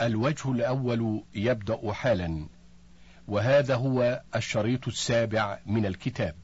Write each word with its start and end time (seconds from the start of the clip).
الوجه 0.00 0.52
الأول 0.52 1.22
يبدأ 1.34 1.92
حالا 1.92 2.46
وهذا 3.28 3.74
هو 3.74 4.22
الشريط 4.36 4.88
السابع 4.88 5.58
من 5.66 5.86
الكتاب. 5.86 6.34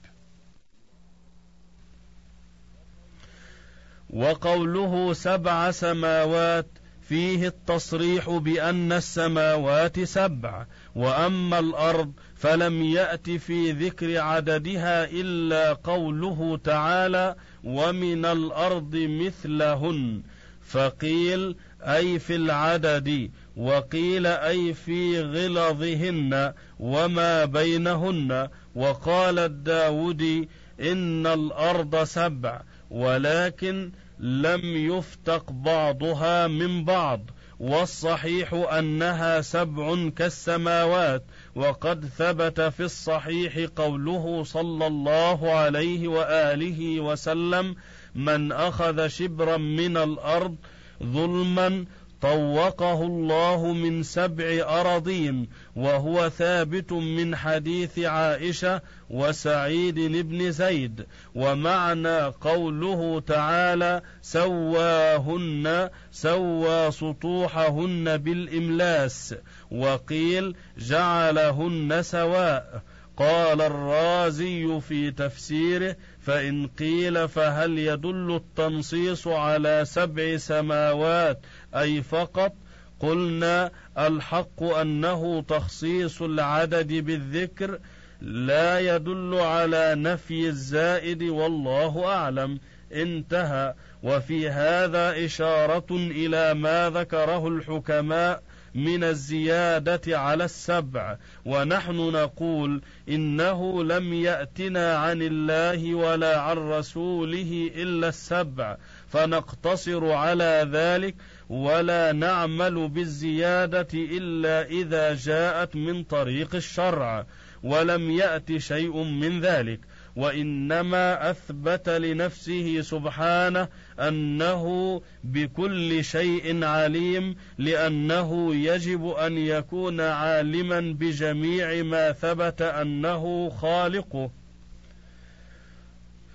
وقوله 4.10 5.12
سبع 5.12 5.70
سماوات 5.70 6.66
فيه 7.08 7.46
التصريح 7.46 8.30
بأن 8.30 8.92
السماوات 8.92 10.00
سبع 10.00 10.66
وأما 10.94 11.58
الأرض 11.58 12.12
فلم 12.34 12.82
يأت 12.82 13.30
في 13.30 13.72
ذكر 13.72 14.18
عددها 14.20 15.04
إلا 15.04 15.72
قوله 15.72 16.60
تعالى 16.64 17.36
ومن 17.64 18.24
الأرض 18.24 18.96
مثلهن. 18.96 20.22
فقيل 20.66 21.56
أي 21.82 22.18
في 22.18 22.36
العدد. 22.36 23.30
وقيل 23.56 24.26
أي 24.26 24.74
في 24.74 25.22
غلظهن 25.22 26.52
وما 26.80 27.44
بينهن 27.44 28.48
وقال 28.74 29.38
الداودي 29.38 30.48
إن 30.80 31.26
الأرض 31.26 32.04
سبع 32.04 32.60
ولكن 32.90 33.92
لم 34.18 34.60
يفتق 34.64 35.52
بعضها 35.52 36.46
من 36.46 36.84
بعض 36.84 37.30
والصحيح 37.60 38.54
أنها 38.54 39.40
سبع 39.40 40.08
كالسماوات 40.08 41.24
وقد 41.54 42.06
ثبت 42.06 42.60
في 42.60 42.82
الصحيح 42.82 43.68
قوله 43.76 44.42
صلى 44.44 44.86
الله 44.86 45.50
عليه 45.50 46.08
وآله 46.08 47.00
وسلم 47.00 47.76
من 48.14 48.52
أخذ 48.52 49.06
شبرا 49.06 49.56
من 49.56 49.96
الأرض 49.96 50.56
ظلما 51.02 51.84
طوقه 52.20 53.02
الله 53.02 53.72
من 53.72 54.02
سبع 54.02 54.44
أراضين 54.80 55.48
وهو 55.76 56.28
ثابت 56.28 56.92
من 56.92 57.36
حديث 57.36 57.98
عائشة 57.98 58.82
وسعيد 59.10 59.94
بن 60.00 60.50
زيد 60.50 61.06
ومعنى 61.34 62.18
قوله 62.20 63.20
تعالى 63.20 64.02
سواهن 64.22 65.90
سوى 66.10 66.90
سطوحهن 66.90 68.16
بالإملاس 68.16 69.34
وقيل 69.70 70.56
جعلهن 70.78 72.02
سواء. 72.02 72.82
قال 73.16 73.60
الرازي 73.60 74.80
في 74.80 75.10
تفسيره 75.10 75.96
فإن 76.20 76.66
قيل 76.66 77.28
فهل 77.28 77.78
يدل 77.78 78.36
التنصيص 78.36 79.28
على 79.28 79.82
سبع 79.86 80.36
سماوات 80.36 81.40
أي 81.76 82.02
فقط 82.02 82.52
قلنا 83.00 83.70
الحق 83.98 84.62
أنه 84.62 85.42
تخصيص 85.42 86.22
العدد 86.22 86.92
بالذكر 86.92 87.78
لا 88.20 88.96
يدل 88.96 89.34
على 89.34 89.94
نفي 89.94 90.46
الزائد 90.46 91.22
والله 91.22 92.06
أعلم. 92.06 92.58
انتهى. 92.92 93.74
وفي 94.02 94.48
هذا 94.48 95.24
إشارة 95.24 95.86
إلى 95.90 96.54
ما 96.54 96.90
ذكره 96.90 97.48
الحكماء 97.48 98.42
من 98.74 99.04
الزيادة 99.04 100.18
على 100.18 100.44
السبع. 100.44 101.16
ونحن 101.44 101.96
نقول 101.96 102.82
إنه 103.08 103.84
لم 103.84 104.14
يأتنا 104.14 104.96
عن 104.96 105.22
الله 105.22 105.94
ولا 105.94 106.40
عن 106.40 106.56
رسوله 106.56 107.70
إلا 107.74 108.08
السبع. 108.08 108.76
فنقتصر 109.08 110.12
على 110.12 110.68
ذلك 110.72 111.14
ولا 111.48 112.12
نعمل 112.12 112.88
بالزيادة 112.88 113.88
إلا 113.94 114.66
إذا 114.66 115.14
جاءت 115.14 115.76
من 115.76 116.02
طريق 116.04 116.54
الشرع 116.54 117.26
ولم 117.62 118.10
يأت 118.10 118.56
شيء 118.56 119.02
من 119.02 119.40
ذلك. 119.40 119.80
وإنما 120.16 121.30
أثبت 121.30 121.88
لنفسه 121.88 122.80
سبحانه 122.80 123.68
أنه 124.00 125.00
بكل 125.24 126.04
شيء 126.04 126.64
عليم 126.64 127.36
لأنه 127.58 128.54
يجب 128.54 129.06
أن 129.06 129.38
يكون 129.38 130.00
عالما 130.00 130.80
بجميع 130.80 131.82
ما 131.82 132.12
ثبت 132.12 132.62
أنه 132.62 133.50
خالقه. 133.50 134.30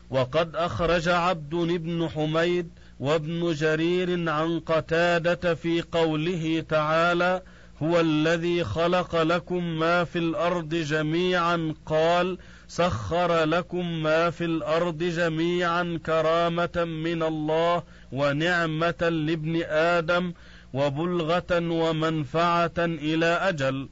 وقد 0.09 0.55
أخرج 0.55 1.09
عبد 1.09 1.55
بن 1.55 2.09
حميد 2.09 2.69
وابن 3.01 3.53
جرير 3.53 4.29
عن 4.29 4.59
قتادة 4.59 5.55
في 5.55 5.81
قوله 5.81 6.65
تعالى 6.69 7.41
هو 7.83 7.99
الذي 7.99 8.63
خلق 8.63 9.21
لكم 9.21 9.63
ما 9.63 10.03
في 10.03 10.19
الأرض 10.19 10.69
جميعا 10.75 11.75
قال 11.85 12.37
سخر 12.67 13.43
لكم 13.43 14.03
ما 14.03 14.29
في 14.29 14.45
الأرض 14.45 14.97
جميعا 14.97 15.99
كرامة 16.05 16.83
من 17.03 17.23
الله 17.23 17.83
ونعمة 18.11 19.09
لابن 19.09 19.61
آدم 19.65 20.33
وبلغة 20.73 21.59
ومنفعة 21.59 22.71
إلى 22.79 23.25
أجل 23.25 23.89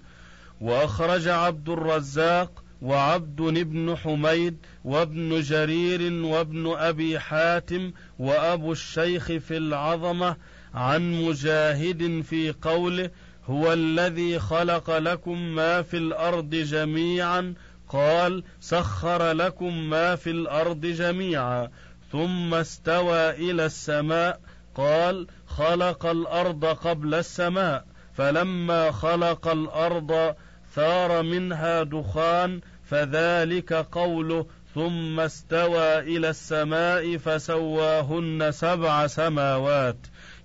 وأخرج 0.61 1.27
عبد 1.27 1.69
الرزاق 1.69 2.63
وعبد 2.81 3.41
بن 3.41 3.95
حميد 3.95 4.57
وابن 4.83 5.41
جرير 5.41 6.23
وابن 6.23 6.73
أبي 6.77 7.19
حاتم 7.19 7.91
وأبو 8.19 8.71
الشيخ 8.71 9.25
في 9.25 9.57
العظمة 9.57 10.35
عن 10.73 11.11
مجاهد 11.11 12.21
في 12.21 12.51
قوله 12.61 13.09
هو 13.45 13.73
الذي 13.73 14.39
خلق 14.39 14.97
لكم 14.97 15.41
ما 15.41 15.81
في 15.81 15.97
الأرض 15.97 16.49
جميعا. 16.49 17.53
قال 17.89 18.43
سخر 18.59 19.31
لكم 19.31 19.89
ما 19.89 20.15
في 20.15 20.29
الأرض 20.29 20.81
جميعا. 20.81 21.69
ثم 22.11 22.53
استوى 22.53 23.29
إلى 23.29 23.65
السماء. 23.65 24.39
قال 24.75 25.27
خلق 25.47 26.05
الأرض 26.05 26.65
قبل 26.65 27.13
السماء. 27.13 27.85
فلما 28.13 28.91
خلق 28.91 29.47
الأرض 29.47 30.35
ثار 30.75 31.21
منها 31.21 31.83
دخان 31.83 32.61
فذلك 32.85 33.73
قوله 33.73 34.45
ثم 34.75 35.19
استوى 35.19 35.99
إلى 35.99 36.29
السماء 36.29 37.17
فسواهن 37.17 38.51
سبع 38.51 39.07
سماوات. 39.07 39.97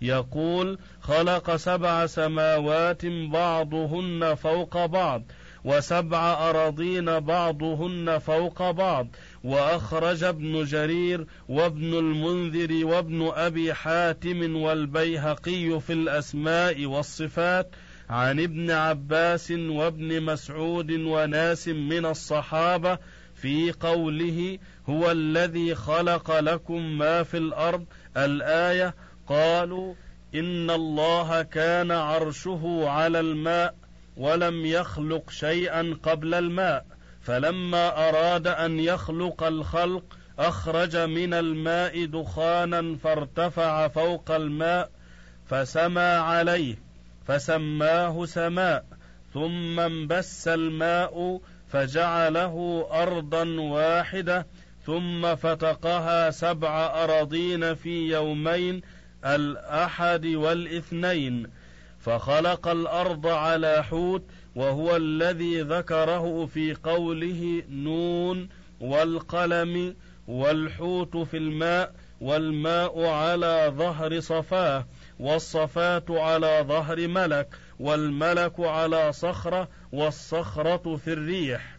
يقول 0.02 0.78
خلق 1.00 1.56
سبع 1.56 2.06
سماوات 2.06 3.06
بعضهن 3.06 4.34
فوق 4.34 4.86
بعض 4.86 5.22
وسبع 5.64 6.50
أراضين 6.50 7.20
بعضهن 7.20 8.18
فوق 8.18 8.70
بعض. 8.70 9.08
وأخرج 9.44 10.24
ابن 10.24 10.64
جرير 10.64 11.26
وابن 11.48 11.94
المنذر 11.94 12.86
وابن 12.86 13.32
أبي 13.34 13.74
حاتم 13.74 14.56
والبيهقي 14.56 15.80
في 15.80 15.92
الأسماء 15.92 16.86
والصفات 16.86 17.70
عن 18.14 18.40
ابن 18.40 18.70
عباس 18.70 19.50
وابن 19.50 20.22
مسعود 20.22 20.90
وناس 20.90 21.68
من 21.68 22.06
الصحابة 22.06 22.98
في 23.34 23.72
قوله 23.72 24.58
هو 24.88 25.10
الذي 25.10 25.74
خلق 25.74 26.38
لكم 26.38 26.98
ما 26.98 27.22
في 27.22 27.36
الأرض. 27.36 27.84
الآية 28.16 28.94
قالوا 29.26 29.94
إن 30.34 30.70
الله 30.70 31.42
كان 31.42 31.90
عرشه 31.90 32.84
على 32.88 33.20
الماء 33.20 33.74
ولم 34.16 34.66
يخلق 34.66 35.30
شيئا 35.30 35.96
قبل 36.02 36.34
الماء. 36.34 36.86
فلما 37.22 38.08
أراد 38.08 38.46
أن 38.46 38.80
يخلق 38.80 39.42
الخلق 39.42 40.04
أخرج 40.38 40.96
من 40.96 41.34
الماء 41.34 42.04
دخانا 42.04 42.96
فارتفع 42.96 43.88
فوق 43.88 44.30
الماء 44.30 44.90
فسما 45.46 46.16
عليه. 46.18 46.83
فسماه 47.26 48.26
سماء 48.26 48.84
ثم 49.34 49.80
انبس 49.80 50.48
الماء 50.48 51.40
فجعله 51.68 52.86
أرضا 52.92 53.44
واحدة 53.60 54.46
ثم 54.86 55.34
فتقها 55.34 56.30
سبع 56.30 57.04
أراضين 57.04 57.74
في 57.74 58.08
يومين 58.08 58.82
الأحد 59.24 60.26
والإثنين. 60.26 61.46
فخلق 62.00 62.68
الأرض 62.68 63.26
على 63.26 63.84
حوت 63.84 64.22
وهو 64.56 64.96
الذي 64.96 65.60
ذكره 65.60 66.46
في 66.46 66.74
قوله 66.74 67.62
نون 67.70 68.48
والقلم 68.80 69.96
والحوت 70.28 71.16
في 71.16 71.36
الماء 71.36 71.94
والماء 72.20 73.06
على 73.06 73.72
ظهر 73.76 74.20
صفاه. 74.20 74.84
والصفات 75.18 76.10
على 76.10 76.64
ظهر 76.68 77.08
ملك 77.08 77.48
والملك 77.80 78.60
على 78.60 79.12
صخرة 79.12 79.68
والصخرة 79.92 80.96
في 80.96 81.12
الريح. 81.12 81.78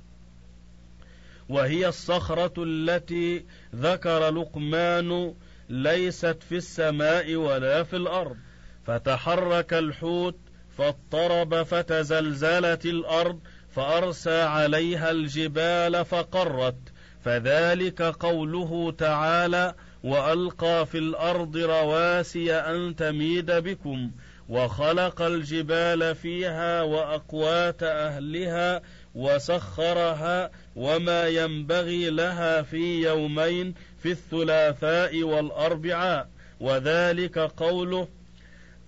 وهي 1.50 1.88
الصخرة 1.88 2.54
التي 2.58 3.46
ذكر 3.76 4.30
لقمان 4.30 5.36
ليست 5.70 6.44
في 6.50 6.56
السماء 6.56 7.36
ولا 7.36 7.84
في 7.84 7.96
الأرض. 7.96 8.38
فتحرك 8.86 9.74
الحوت 9.74 10.38
فاضطرب 10.78 11.64
فتزلزلت 11.64 12.86
الأرض 12.86 13.40
فأرسى 13.70 14.42
عليها 14.42 15.12
الجبال 15.12 16.06
فقرت. 16.06 16.78
فذلك 17.24 18.02
قوله 18.02 18.92
تعالى 18.92 19.76
وألقى 20.06 20.86
في 20.86 20.98
الأرض 20.98 21.58
رواسي 21.58 22.54
أن 22.54 22.96
تميد 22.96 23.52
بكم 23.52 24.12
وخلق 24.50 25.22
الجبال 25.22 26.16
فيها 26.16 26.82
وأقوات 26.82 27.84
أهلها 27.84 28.82
وسخرها 29.16 30.52
وما 30.76 31.28
ينبغي 31.28 32.10
لها 32.10 32.62
في 32.62 33.02
يومين 33.02 33.74
في 34.00 34.12
الثلاثاء 34.12 35.24
والأربعاء. 35.24 36.30
وذلك 36.60 37.40
قوله 37.40 38.08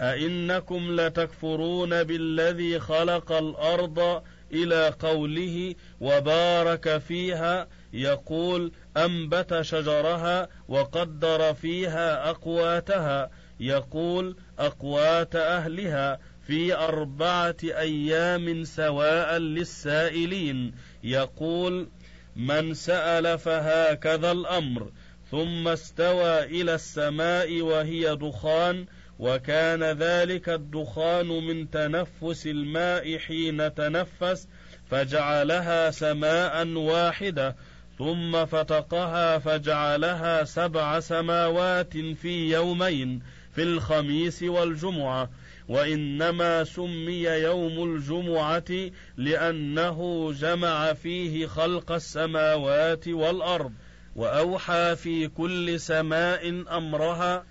أئنكم 0.02 1.02
لتكفرون 1.02 2.04
بالذي 2.04 2.80
خلق 2.80 3.32
الأرض 3.32 4.24
إلى 4.54 4.94
قوله 5.00 5.76
وبارك 6.02 6.98
فيها 6.98 7.68
يقول 7.94 8.72
أنبت 8.98 9.62
شجرها 9.62 10.50
وقدر 10.68 11.54
فيها 11.54 12.30
أقواتها. 12.30 13.30
يقول 13.60 14.36
أقوات 14.60 15.36
أهلها 15.36 16.20
في 16.48 16.76
أربعة 16.76 17.56
أيام 17.64 18.64
سواء 18.64 19.38
للسائلين. 19.38 20.74
يقول 21.04 21.88
من 22.36 22.74
سأل 22.74 23.40
فهكذا 23.40 24.32
الأمر. 24.32 24.92
ثم 25.32 25.68
استوى 25.68 26.44
إلى 26.44 26.76
السماء 26.76 27.62
وهي 27.62 28.16
دخان 28.16 28.86
وكان 29.20 29.84
ذلك 29.84 30.50
الدخان 30.50 31.28
من 31.28 31.70
تنفس 31.70 32.48
الماء 32.48 33.18
حين 33.18 33.74
تنفس 33.74 34.48
فجعلها 34.90 35.92
سماء 35.92 36.68
واحدة. 36.68 37.56
ثم 37.98 38.46
فتقها 38.46 39.38
فجعلها 39.38 40.44
سبع 40.44 41.00
سماوات 41.00 41.98
في 41.98 42.54
يومين 42.54 43.22
في 43.56 43.64
الخميس 43.64 44.44
والجمعة. 44.44 45.30
وإنما 45.68 46.64
سمي 46.64 47.24
يوم 47.24 47.96
الجمعة 47.96 48.92
لأنه 49.18 50.32
جمع 50.34 50.94
فيه 50.94 51.48
خلق 51.48 51.92
السماوات 51.92 53.08
والأرض 53.08 53.72
وأوحى 54.16 54.96
في 54.96 55.28
كل 55.28 55.80
سماء 55.80 56.50
أمرها. 56.78 57.46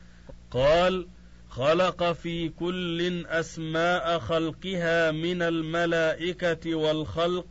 قال 0.51 1.07
خلق 1.51 2.13
في 2.13 2.49
كل 2.49 3.27
أسماء 3.27 4.19
خلقها 4.19 5.11
من 5.11 5.43
الملائكة 5.43 6.75
والخلق 6.75 7.47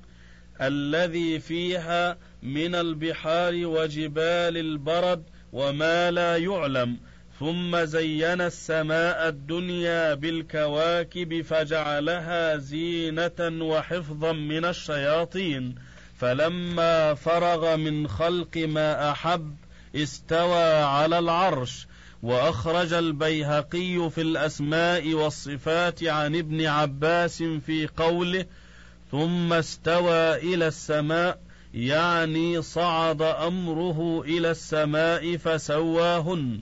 الذي 0.61 1.39
فيها 1.39 2.17
من 2.45 2.75
البحار 2.75 3.53
وجبال 3.65 4.57
البرد 4.57 5.23
وما 5.53 6.11
لا 6.11 6.37
يعلم 6.37 6.97
ثم 7.39 7.83
زين 7.83 8.41
السماء 8.41 9.27
الدنيا 9.27 10.13
بالكواكب 10.13 11.41
فجعلها 11.41 12.57
زينة 12.57 13.65
وحفظا 13.65 14.31
من 14.31 14.65
الشياطين. 14.65 15.75
فلما 16.19 17.13
فرغ 17.13 17.75
من 17.75 18.07
خلق 18.07 18.57
ما 18.57 19.11
أحب 19.11 19.55
استوى 19.95 20.73
على 20.83 21.19
العرش 21.19 21.87
وأخرج 22.23 22.93
البيهقي 22.93 24.09
في 24.09 24.21
الأسماء 24.21 25.13
والصفات 25.13 26.03
عن 26.03 26.35
ابن 26.35 26.65
عباس 26.65 27.43
في 27.43 27.87
قوله 27.97 28.45
ثم 29.11 29.53
استوى 29.53 30.35
إلى 30.35 30.67
السماء 30.67 31.44
يعني 31.75 32.61
صعد 32.61 33.21
أمره 33.21 34.21
إلى 34.21 34.51
السماء 34.51 35.37
فسواهن. 35.37 36.59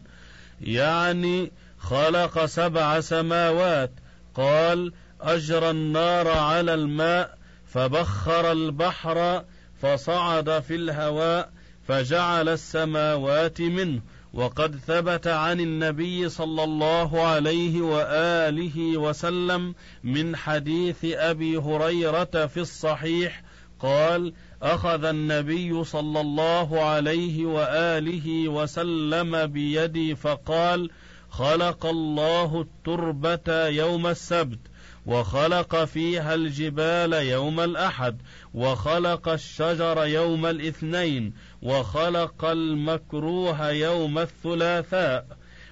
يعني 0.61 1.51
خلق 1.79 2.45
سبع 2.45 2.99
سماوات. 2.99 3.91
قال 4.35 4.93
أجرى 5.21 5.69
النار 5.69 6.27
على 6.27 6.73
الماء 6.73 7.37
فبخر 7.67 8.51
البحر 8.51 9.43
فصعد 9.81 10.59
في 10.59 10.75
الهواء 10.75 11.49
فجعل 11.87 12.49
السماوات 12.49 13.61
منه. 13.61 14.01
وقد 14.33 14.75
ثبت 14.75 15.27
عن 15.27 15.59
النبي 15.59 16.29
صلى 16.29 16.63
الله 16.63 17.21
عليه 17.21 17.81
وآله 17.81 18.97
وسلم 18.97 19.75
من 20.03 20.35
حديث 20.35 21.05
أبي 21.05 21.57
هريرة 21.57 22.45
في 22.45 22.59
الصحيح 22.59 23.43
قال 23.83 24.33
أخذ 24.61 25.05
النبي 25.05 25.83
صلى 25.83 26.21
الله 26.21 26.83
عليه 26.83 27.45
وآله 27.45 28.47
وسلم 28.47 29.45
بيدي 29.45 30.15
فقال 30.15 30.89
خلق 31.29 31.85
الله 31.85 32.61
التربة 32.61 33.67
يوم 33.67 34.07
السبت 34.07 34.59
وخلق 35.05 35.83
فيها 35.83 36.35
الجبال 36.35 37.13
يوم 37.13 37.59
الأحد 37.59 38.21
وخلق 38.53 39.29
الشجر 39.29 40.05
يوم 40.05 40.45
الاثنين 40.45 41.33
وخلق 41.61 42.45
المكروه 42.45 43.69
يوم 43.71 44.19
الثلاثاء 44.19 45.25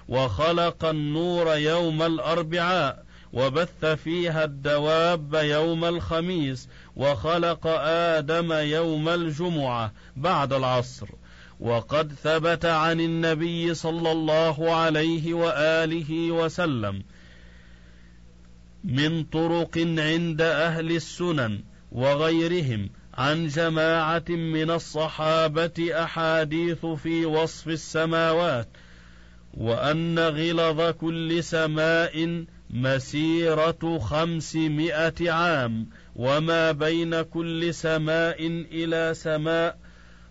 وخلق 0.08 0.84
النور 0.84 1.56
يوم 1.56 2.02
الأربعاء 2.02 3.04
وبث 3.32 3.84
فيها 3.84 4.44
الدواب 4.44 5.34
يوم 5.34 5.84
الخميس 5.84 6.68
وخلق 6.96 7.66
آدم 7.86 8.52
يوم 8.52 9.08
الجمعة 9.08 9.92
بعد 10.16 10.52
العصر. 10.52 11.08
وقد 11.60 12.12
ثبت 12.12 12.64
عن 12.64 13.00
النبي 13.00 13.74
صلى 13.74 14.12
الله 14.12 14.74
عليه 14.74 15.34
وآله 15.34 16.30
وسلم 16.30 17.02
من 18.84 19.24
طرق 19.24 19.78
عند 19.78 20.42
أهل 20.42 20.92
السنن 20.92 21.60
وغيرهم 21.92 22.90
عن 23.14 23.46
جماعة 23.46 24.24
من 24.28 24.70
الصحابة 24.70 25.90
أحاديث 26.04 26.86
في 26.86 27.26
وصف 27.26 27.68
السماوات 27.68 28.68
وأن 29.54 30.18
غلظ 30.18 30.80
كل 30.80 31.44
سماء 31.44 32.44
مسيرة 32.72 33.98
خمسمائة 33.98 35.30
عام 35.30 35.86
وما 36.16 36.72
بين 36.72 37.22
كل 37.22 37.74
سماء 37.74 38.46
إلى 38.72 39.14
سماء 39.14 39.78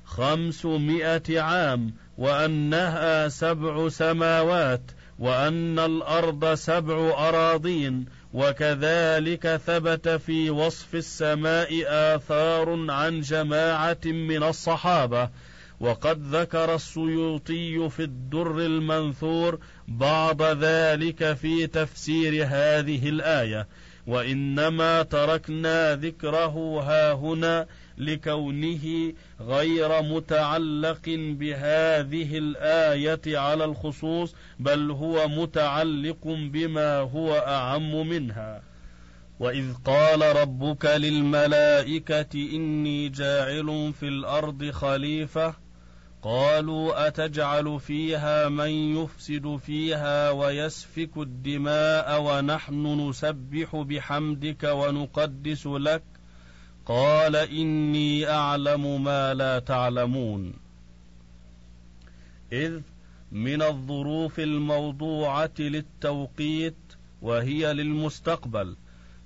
خمسمائة 0.06 1.40
عام 1.42 1.94
وأنها 2.18 3.28
سبع 3.28 3.90
سماوات 3.90 4.82
وأن 5.20 5.80
الأرض 5.80 6.54
سبع 6.54 7.28
أراضين 7.30 8.06
وكذلك 8.34 9.62
ثبت 9.66 10.10
في 10.10 10.50
وصف 10.50 10.96
السماء 10.96 11.84
آثار 11.88 12.92
عن 12.92 13.22
جماعة 13.22 14.06
من 14.06 14.44
الصحابة. 14.44 15.30
وقد 15.80 16.36
ذكر 16.36 16.76
السيوطي 16.76 17.90
في 17.90 18.04
الدر 18.04 18.58
المنثور 18.60 19.60
بعض 19.98 20.42
ذلك 20.42 21.34
في 21.34 21.68
تفسير 21.68 22.46
هذه 22.48 23.10
الآية 23.10 23.68
وإنما 24.08 25.04
تركنا 25.04 25.96
ذكره 25.96 26.82
ها 26.82 27.14
هنا 27.14 27.68
لكونه 27.98 29.14
غير 29.42 30.02
متعلق 30.02 31.02
بهذه 31.08 32.38
الآية 32.38 33.38
على 33.38 33.66
الخصوص 33.66 34.36
بل 34.60 34.92
هو 34.92 35.28
متعلق 35.28 36.28
بما 36.28 36.98
هو 36.98 37.36
أعم 37.36 38.08
منها. 38.08 38.62
وإذ 39.40 39.74
قال 39.86 40.36
ربك 40.36 40.86
للملائكة 40.86 42.34
إني 42.36 43.10
جاعل 43.10 43.94
في 44.00 44.08
الأرض 44.08 44.70
خليفة 44.70 45.54
قالوا 46.22 47.08
أتجعل 47.08 47.80
فيها 47.80 48.50
من 48.50 48.70
يفسد 48.70 49.56
فيها 49.66 50.32
ويسفك 50.32 51.18
الدماء 51.18 52.22
ونحن 52.22 53.10
نسبح 53.10 53.76
بحمدك 53.76 54.64
ونقدس 54.64 55.68
لك؟ 55.68 56.04
قال 56.86 57.36
إني 57.36 58.30
أعلم 58.30 59.04
ما 59.04 59.34
لا 59.34 59.60
تعلمون. 59.60 60.54
إذ 62.54 62.80
من 63.32 63.62
الظروف 63.62 64.40
الموضوعة 64.40 65.52
للتوقيت 65.60 66.76
وهي 67.22 67.74
للمستقبل 67.74 68.76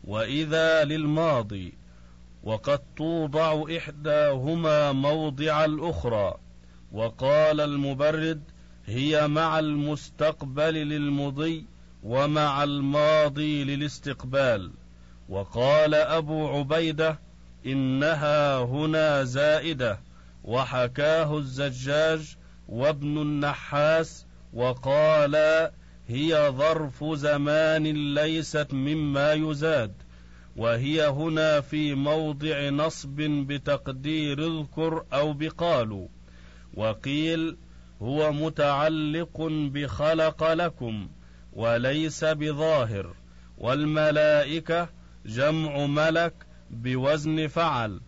وإذا 0.03 0.83
للماضي 0.83 1.73
وقد 2.43 2.79
توضع 2.97 3.63
إحداهما 3.77 4.91
موضع 4.91 5.65
الأخرى 5.65 6.44
وقال 6.95 7.61
المبرد 7.61 8.41
هي 8.85 9.27
مع 9.27 9.59
المستقبل 9.59 10.73
للمضي 10.73 11.65
ومع 12.03 12.63
الماضي 12.63 13.63
للاستقبال. 13.63 14.71
وقال 15.29 15.95
أبو 15.95 16.47
عبيدة 16.47 17.19
إنها 17.65 18.57
هنا 18.57 19.23
زائدة 19.23 19.99
وحكاه 20.43 21.37
الزجاج 21.37 22.35
وابن 22.69 23.21
النحاس 23.21 24.25
وقال 24.53 25.35
هي 26.07 26.53
ظرف 26.57 27.03
زمان 27.03 28.13
ليست 28.13 28.67
مما 28.73 29.33
يزاد 29.33 29.93
وهي 30.57 31.07
هنا 31.07 31.61
في 31.61 31.95
موضع 31.95 32.69
نصب 32.69 33.15
بتقدير 33.21 34.47
اذكر 34.47 35.05
أو 35.13 35.33
بقالوا. 35.33 36.07
وقيل 36.75 37.57
هو 38.01 38.33
متعلق 38.33 39.41
بخلق 39.73 40.53
لكم 40.53 41.09
وليس 41.53 42.23
بظاهر 42.25 43.15
والملائكة 43.57 44.89
جمع 45.25 45.85
ملك 45.85 46.33
بوزن 46.69 47.47
فعل 47.47 48.01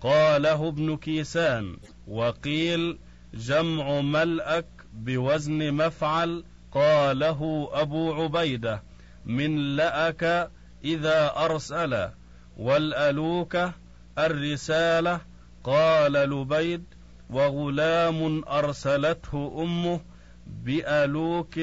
قاله 0.00 0.68
ابن 0.68 0.96
كيسان 0.96 1.76
وقيل 2.08 2.98
جمع 3.34 4.00
ملأك 4.00 4.66
بوزن 4.92 5.72
مفعل 5.74 6.44
قاله 6.72 7.70
أبو 7.72 8.12
عبيدة 8.12 8.82
من 9.26 9.76
لأك 9.76 10.50
إذا 10.84 11.32
أرسل 11.36 12.08
والألوكة 12.56 13.72
الرسالة 14.18 15.20
قال 15.64 16.12
لبيد 16.12 16.84
وغلام 17.32 18.44
أرسلته 18.48 19.62
أمه 19.62 20.00
بألوك 20.46 21.60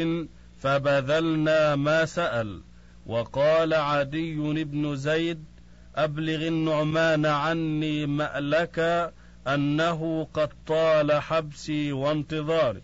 فبذلنا 0.58 1.76
ما 1.76 2.06
سأل. 2.06 2.62
وقال 3.06 3.74
عدي 3.74 4.64
بن 4.64 4.96
زيد 4.96 5.44
أبلغ 5.96 6.48
النعمان 6.48 7.26
عني 7.26 8.06
مألك 8.06 8.80
أنه 9.48 10.28
قد 10.34 10.50
طال 10.68 11.12
حبسي 11.12 11.92
وانتظاري. 11.92 12.82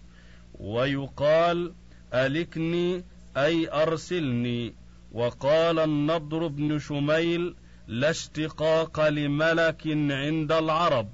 ويقال 0.60 1.74
ألكني 2.14 3.04
أي 3.38 3.72
أرسلني. 3.72 4.76
وقال 5.12 5.80
النضر 5.80 6.48
بن 6.48 6.80
شميل 6.80 7.56
لا 7.88 8.10
اشتقاق 8.10 9.10
لملك 9.10 9.88
عند 10.12 10.52
العرب. 10.52 11.10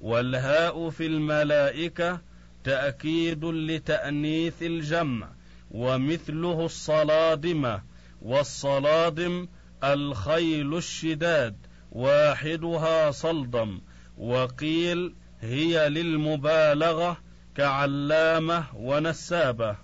والهاء 0.00 0.90
في 0.90 1.06
الملائكة 1.06 2.20
تأكيد 2.64 3.44
لتأنيث 3.44 4.62
الجمع 4.62 5.28
ومثله 5.70 6.64
الصلادمة 6.64 7.82
والصلادم 8.22 9.48
الخيل 9.84 10.76
الشداد 10.76 11.56
واحدها 11.92 13.10
صلدم 13.10 13.80
وقيل 14.18 15.14
هي 15.40 15.88
للمبالغة 15.88 17.16
كعلامة 17.56 18.64
ونسابة. 18.76 19.76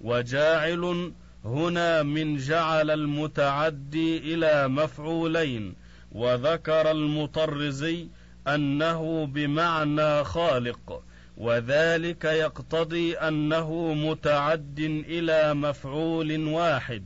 وجاعل 0.00 1.12
هنا 1.44 2.02
من 2.02 2.36
جعل 2.36 2.90
المتعدي 2.90 4.18
إلى 4.34 4.68
مفعولين 4.68 5.74
وذكر 6.12 6.90
المطرزي 6.90 8.08
أنه 8.48 9.26
بمعنى 9.26 10.24
خالق 10.24 11.02
وذلك 11.36 12.24
يقتضي 12.24 13.14
أنه 13.14 13.94
متعد 13.94 14.78
إلى 15.08 15.54
مفعول 15.54 16.46
واحد 16.48 17.04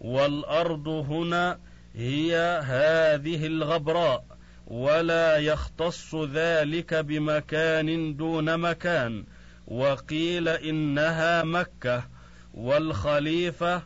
والأرض 0.00 0.88
هنا 0.88 1.58
هي 1.94 2.60
هذه 2.64 3.46
الغبراء 3.46 4.24
ولا 4.66 5.36
يختص 5.36 6.14
ذلك 6.14 6.94
بمكان 6.94 8.16
دون 8.16 8.58
مكان 8.58 9.24
وقيل 9.66 10.48
إنها 10.48 11.44
مكة 11.44 12.04
والخليفة 12.54 13.82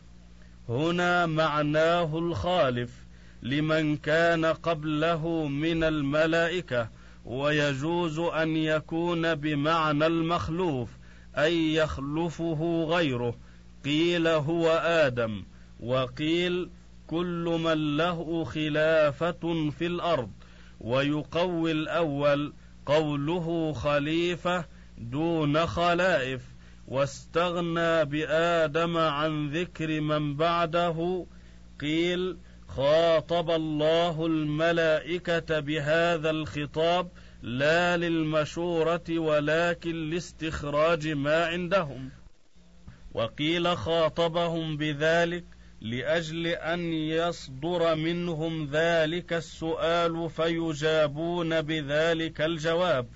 هنا 0.69 1.25
معناه 1.25 2.17
الخالف. 2.17 3.06
لمن 3.41 3.97
كان 3.97 4.45
قبله 4.45 5.47
من 5.47 5.83
الملائكة 5.83 6.89
ويجوز 7.25 8.19
أن 8.19 8.57
يكون 8.57 9.35
بمعنى 9.35 10.05
المخلوف 10.05 10.89
أي 11.37 11.73
يخلفه 11.73 12.85
غيره. 12.89 13.35
قيل 13.85 14.27
هو 14.27 14.69
آدم 14.83 15.43
وقيل 15.79 16.69
كل 17.07 17.59
من 17.63 17.97
له 17.97 18.43
خلافة 18.43 19.69
في 19.69 19.85
الأرض. 19.85 20.31
ويقوي 20.79 21.71
الأول 21.71 22.53
قوله 22.85 23.73
خليفة 23.73 24.65
دون 24.97 25.67
خلائف. 25.67 26.41
واستغنى 26.87 28.05
بآدم 28.05 28.97
عن 28.97 29.49
ذكر 29.49 30.01
من 30.01 30.35
بعده 30.35 31.25
قيل 31.79 32.37
خاطب 32.67 33.51
الله 33.51 34.25
الملائكة 34.25 35.59
بهذا 35.59 36.29
الخطاب 36.29 37.09
لا 37.41 37.97
للمشورة 37.97 39.03
ولكن 39.09 40.09
لاستخراج 40.09 41.07
ما 41.07 41.45
عندهم. 41.45 42.09
وقيل 43.13 43.77
خاطبهم 43.77 44.77
بذلك 44.77 45.45
لأجل 45.81 46.47
أن 46.47 46.93
يصدر 46.93 47.95
منهم 47.95 48.69
ذلك 48.71 49.33
السؤال 49.33 50.29
فيجابون 50.29 51.61
بذلك 51.61 52.41
الجواب. 52.41 53.07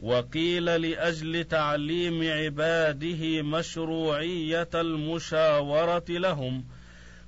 وقيل 0.00 0.64
لأجل 0.64 1.44
تعليم 1.44 2.22
عباده 2.22 3.42
مشروعية 3.42 4.68
المشاورة 4.74 6.04
لهم. 6.08 6.64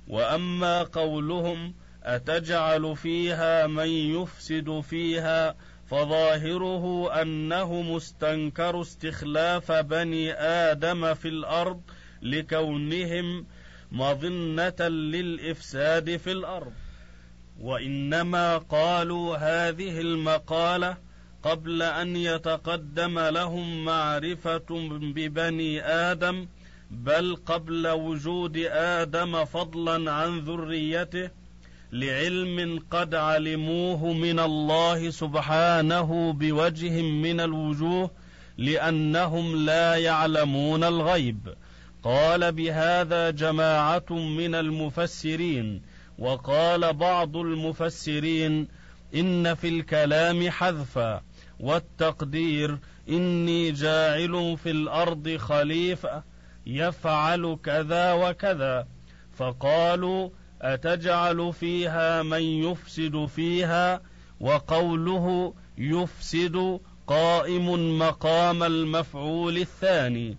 وأما 0.07 0.83
قولهم 0.83 1.73
أتجعل 2.03 2.95
فيها 2.95 3.67
من 3.67 3.87
يفسد 3.87 4.79
فيها 4.79 5.55
فظاهره 5.87 7.11
أنه 7.21 7.81
مستنكر 7.81 8.81
استخلاف 8.81 9.71
بني 9.71 10.33
آدم 10.33 11.13
في 11.13 11.27
الأرض 11.27 11.81
لكونهم 12.21 13.45
مظنة 13.91 14.87
للإفساد 14.87 16.17
في 16.17 16.31
الأرض. 16.31 16.73
وإنما 17.59 18.57
قالوا 18.57 19.37
هذه 19.37 20.01
المقالة 20.01 20.97
قبل 21.43 21.81
أن 21.81 22.15
يتقدم 22.15 23.19
لهم 23.19 23.85
معرفة 23.85 24.65
ببني 25.15 25.81
آدم 25.81 26.47
بل 26.93 27.35
قبل 27.45 27.87
وجود 27.87 28.57
آدم 28.71 29.45
فضلا 29.45 30.11
عن 30.11 30.39
ذريته 30.39 31.29
لعلم 31.91 32.83
قد 32.91 33.15
علموه 33.15 34.13
من 34.13 34.39
الله 34.39 35.09
سبحانه 35.09 36.33
بوجه 36.33 37.01
من 37.01 37.39
الوجوه 37.39 38.11
لأنهم 38.57 39.65
لا 39.65 39.95
يعلمون 39.95 40.83
الغيب. 40.83 41.53
قال 42.03 42.51
بهذا 42.51 43.29
جماعة 43.29 44.05
من 44.11 44.55
المفسرين 44.55 45.81
وقال 46.19 46.93
بعض 46.93 47.37
المفسرين 47.37 48.67
إن 49.15 49.55
في 49.55 49.67
الكلام 49.67 50.49
حذفا 50.49 51.21
والتقدير 51.59 52.77
إني 53.09 53.71
جاعل 53.71 54.57
في 54.63 54.71
الأرض 54.71 55.37
خليفة 55.37 56.23
يفعل 56.65 57.57
كذا 57.63 58.13
وكذا. 58.13 58.87
فقالوا 59.37 60.29
أتجعل 60.61 61.53
فيها 61.53 62.23
من 62.23 62.41
يفسد 62.41 63.25
فيها؟ 63.25 64.01
وقوله 64.39 65.53
يفسد 65.77 66.79
قائم 67.07 67.99
مقام 67.99 68.63
المفعول 68.63 69.57
الثاني. 69.57 70.37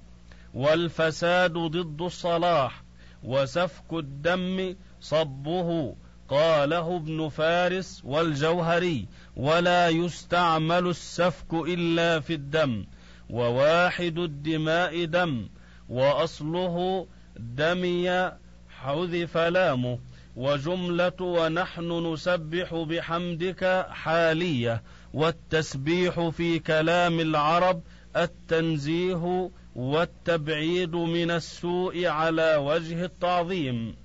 والفساد 0.54 1.52
ضد 1.52 2.02
الصلاح 2.02 2.82
وسفك 3.22 3.92
الدم 3.92 4.76
صبه 5.00 5.94
قاله 6.28 6.96
ابن 6.96 7.28
فارس 7.28 8.02
والجوهري. 8.04 9.06
ولا 9.36 9.88
يستعمل 9.88 10.86
السفك 10.86 11.54
إلا 11.54 12.20
في 12.20 12.34
الدم 12.34 12.84
وواحد 13.30 14.18
الدماء 14.18 15.04
دم. 15.04 15.48
وأصله 15.88 17.06
دمي 17.36 18.30
حذف 18.68 19.36
لامه 19.36 19.98
وجملة 20.36 21.20
ونحن 21.20 22.12
نسبح 22.12 22.74
بحمدك 22.74 23.86
حالية 23.90 24.82
والتسبيح 25.14 26.28
في 26.28 26.58
كلام 26.58 27.20
العرب 27.20 27.82
التنزيه 28.16 29.50
والتبعيد 29.74 30.94
من 30.94 31.30
السوء 31.30 32.06
على 32.06 32.56
وجه 32.56 33.04
التعظيم. 33.04 33.96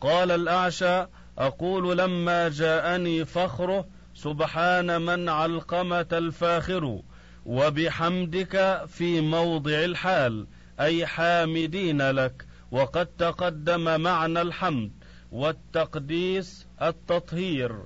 قال 0.00 0.30
الأعشى 0.30 1.06
أقول 1.38 1.98
لما 1.98 2.48
جاءني 2.48 3.24
فخره 3.24 3.86
سبحان 4.14 5.02
من 5.02 5.28
علقمة 5.28 6.06
الفاخر. 6.12 7.00
وبحمدك 7.46 8.84
في 8.88 9.20
موضع 9.20 9.84
الحال 9.84 10.46
أي 10.80 11.06
حامدين 11.06 12.10
لك 12.10 12.46
وقد 12.70 13.06
تقدم 13.06 14.00
معنى 14.00 14.42
الحمد 14.42 14.92
والتقديس 15.32 16.66
التطهير 16.82 17.76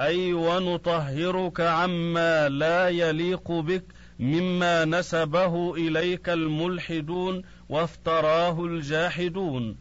أي 0.00 0.32
ونطهرك 0.32 1.60
عما 1.60 2.48
لا 2.48 2.88
يليق 2.88 3.52
بك 3.52 3.84
مما 4.18 4.84
نسبه 4.84 5.74
إليك 5.74 6.28
الملحدون 6.28 7.42
وافتراه 7.68 8.64
الجاحدون. 8.64 9.76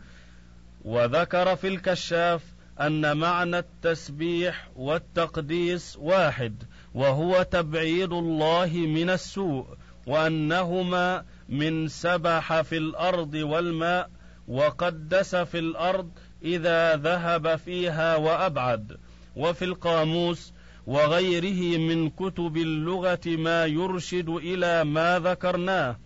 وذكر 0.85 1.55
في 1.55 1.67
الكشاف 1.67 2.43
أن 2.79 3.17
معنى 3.17 3.57
التسبيح 3.57 4.69
والتقديس 4.75 5.97
واحد 5.97 6.63
وهو 6.93 7.43
تبعيد 7.43 8.13
الله 8.13 8.71
من 8.73 9.09
السوء 9.09 9.65
وأنهما 10.07 11.25
من 11.49 11.87
سبح 11.87 12.61
في 12.61 12.77
الأرض 12.77 13.33
والماء 13.33 14.09
وقدس 14.47 15.35
في 15.35 15.59
الأرض 15.59 16.09
إذا 16.43 16.95
ذهب 16.95 17.55
فيها 17.55 18.15
وأبعد 18.15 18.97
وفي 19.35 19.65
القاموس 19.65 20.53
وغيره 20.87 21.77
من 21.77 22.09
كتب 22.09 22.57
اللغة 22.57 23.19
ما 23.27 23.65
يرشد 23.65 24.29
إلى 24.29 24.83
ما 24.83 25.19
ذكرناه. 25.19 25.97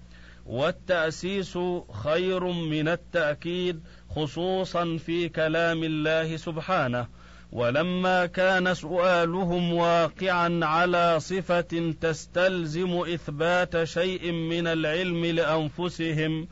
والتأسيس 0.45 1.57
خير 2.03 2.43
من 2.43 2.87
التأكيد 2.87 3.79
خصوصا 4.09 4.97
في 4.97 5.29
كلام 5.29 5.83
الله 5.83 6.37
سبحانه. 6.37 7.07
ولما 7.51 8.25
كان 8.25 8.73
سؤالهم 8.73 9.73
واقعا 9.73 10.59
على 10.65 11.19
صفة 11.19 11.93
تستلزم 12.01 12.97
إثبات 12.97 13.83
شيء 13.83 14.31
من 14.31 14.67
العلم 14.67 15.25
لأنفسهم 15.25 16.47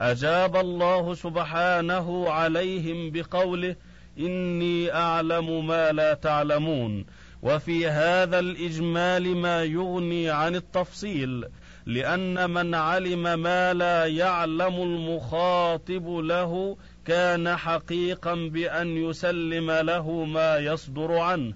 أجاب 0.00 0.56
الله 0.56 1.14
سبحانه 1.14 2.30
عليهم 2.30 3.10
بقوله 3.10 3.76
إني 4.18 4.94
أعلم 4.94 5.66
ما 5.66 5.92
لا 5.92 6.14
تعلمون. 6.14 7.06
وفي 7.42 7.88
هذا 7.88 8.38
الإجمال 8.38 9.36
ما 9.36 9.64
يغني 9.64 10.30
عن 10.30 10.56
التفصيل 10.56 11.44
لأن 11.86 12.50
من 12.50 12.74
علم 12.74 13.38
ما 13.38 13.74
لا 13.74 14.06
يعلم 14.06 14.82
المخاطب 14.82 16.08
له 16.08 16.76
كان 17.06 17.56
حقيقا 17.56 18.34
بأن 18.34 18.96
يسلم 18.96 19.70
له 19.70 20.24
ما 20.24 20.56
يصدر 20.56 21.18
عنه 21.18 21.54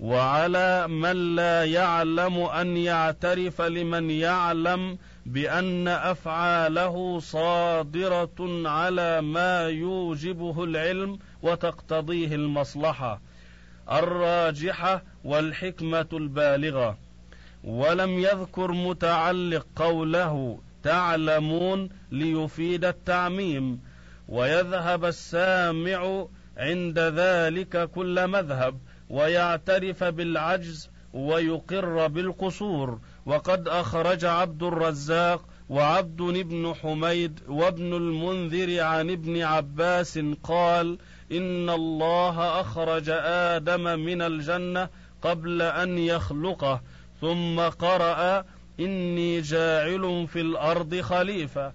وعلى 0.00 0.88
من 0.88 1.36
لا 1.36 1.64
يعلم 1.64 2.38
أن 2.38 2.76
يعترف 2.76 3.62
لمن 3.62 4.10
يعلم 4.10 4.98
بأن 5.26 5.88
أفعاله 5.88 7.18
صادرة 7.20 8.68
على 8.68 9.20
ما 9.20 9.68
يوجبه 9.68 10.64
العلم 10.64 11.18
وتقتضيه 11.42 12.34
المصلحة 12.34 13.20
الراجحة 13.90 15.02
والحكمة 15.24 16.08
البالغة. 16.12 16.98
ولم 17.64 18.18
يذكر 18.18 18.72
متعلق 18.72 19.66
قوله 19.76 20.58
تعلمون 20.82 21.88
ليفيد 22.10 22.84
التعميم 22.84 23.80
ويذهب 24.28 25.04
السامع 25.04 26.26
عند 26.56 26.98
ذلك 26.98 27.90
كل 27.90 28.26
مذهب 28.26 28.78
ويعترف 29.10 30.04
بالعجز 30.04 30.90
ويقر 31.12 32.06
بالقصور. 32.06 32.98
وقد 33.26 33.68
أخرج 33.68 34.24
عبد 34.24 34.62
الرزاق 34.62 35.44
وعبد 35.68 36.22
بن 36.22 36.74
حميد 36.74 37.40
وابن 37.48 37.94
المنذر 37.94 38.80
عن 38.80 39.10
ابن 39.10 39.42
عباس 39.42 40.18
قال 40.42 40.98
إن 41.32 41.70
الله 41.70 42.60
أخرج 42.60 43.10
آدم 43.24 43.98
من 43.98 44.22
الجنة 44.22 44.88
قبل 45.22 45.62
أن 45.62 45.98
يخلقه 45.98 46.80
ثم 47.20 47.60
قرأ 47.60 48.44
إني 48.80 49.40
جاعل 49.40 50.26
في 50.32 50.40
الأرض 50.40 51.00
خليفة. 51.00 51.72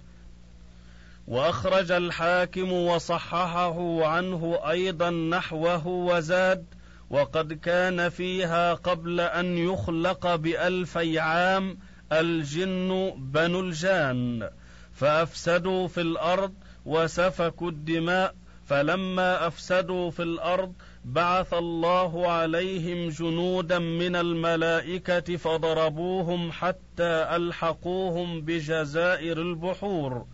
وأخرج 1.26 1.92
الحاكم 1.92 2.72
وصححه 2.72 4.06
عنه 4.06 4.58
أيضا 4.70 5.10
نحوه 5.10 5.86
وزاد 5.86 6.64
وقد 7.10 7.52
كان 7.52 8.08
فيها 8.08 8.74
قبل 8.74 9.20
أن 9.20 9.58
يخلق 9.58 10.34
بألفي 10.34 11.18
عام 11.18 11.78
الجن 12.12 13.12
بنو 13.16 13.60
الجان 13.60 14.50
فأفسدوا 14.92 15.88
في 15.88 16.00
الأرض 16.00 16.54
وسفكوا 16.84 17.70
الدماء 17.70 18.34
فلما 18.66 19.46
أفسدوا 19.46 20.10
في 20.10 20.22
الأرض 20.22 20.72
بعث 21.04 21.54
الله 21.54 22.30
عليهم 22.30 23.08
جنودا 23.08 23.78
من 23.78 24.16
الملائكة 24.16 25.36
فضربوهم 25.36 26.52
حتى 26.52 27.36
ألحقوهم 27.36 28.40
بجزائر 28.40 29.40
البحور. 29.40 30.26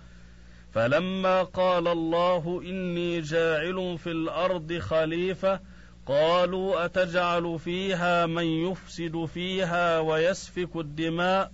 فلما 0.74 1.42
قال 1.42 1.88
الله 1.88 2.62
إني 2.64 3.20
جاعل 3.20 3.98
في 3.98 4.10
الأرض 4.10 4.78
خليفة 4.78 5.60
قالوا 6.06 6.84
أتجعل 6.84 7.58
فيها 7.58 8.26
من 8.26 8.44
يفسد 8.44 9.24
فيها 9.34 9.98
ويسفك 9.98 10.76
الدماء 10.76 11.52